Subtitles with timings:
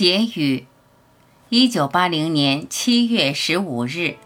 [0.00, 0.64] 结语：
[1.50, 4.16] 一九八零年七月十五日。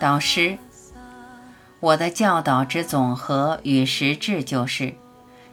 [0.00, 0.56] 导师，
[1.80, 4.94] 我的教导之总和与实质就是。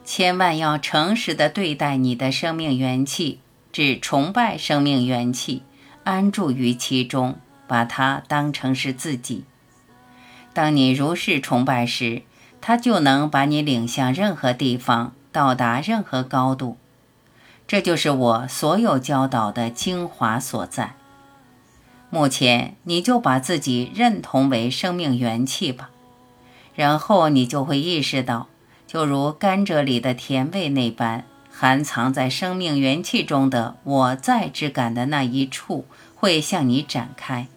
[0.04, 3.40] 千万要诚实的对待你的生命元气，
[3.72, 5.64] 只崇拜生命元气，
[6.04, 7.38] 安住于其中，
[7.68, 9.46] 把它当成是自己。
[10.54, 12.24] 当你如是崇拜时，
[12.60, 16.78] 它就能把你领向任何地方，到达任何高度。
[17.68, 20.96] 这就是我所有教导的精华所在。
[22.10, 25.90] 目前，你就把自己认同为生命元气吧，
[26.76, 28.48] 然后你就会意识到。
[28.92, 37.48] 就如甘蔗里的甜味那般，含藏在生命元气中的我在之感的那一处会向你展开。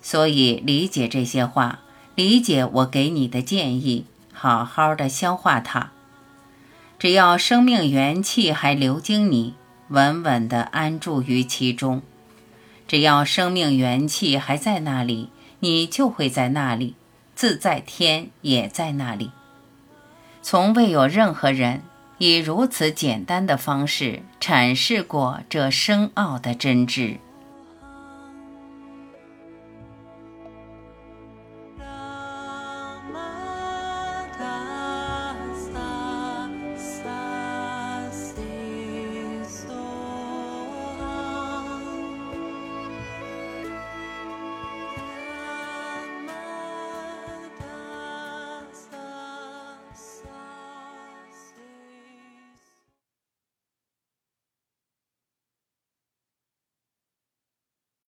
[0.00, 1.80] 所以理解这些话，
[2.14, 5.90] 理解我给你的建议，好好的消化它。
[6.96, 9.54] 只要生命元气还流经你，
[9.88, 12.02] 稳稳的安住于其中；
[12.86, 16.94] 只要生命元气还在那里，你就会在那里，
[17.34, 19.32] 自在天也在那里。
[20.46, 21.80] 从未有任何人
[22.18, 27.16] 以如此简单的方式阐释过这深奥的真知。